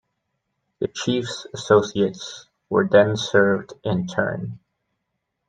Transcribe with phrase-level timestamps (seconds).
[0.79, 4.57] The chief's associates were then served in turn.